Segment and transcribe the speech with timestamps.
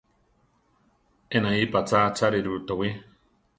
[1.35, 2.89] Enaí patzá acháriru towí.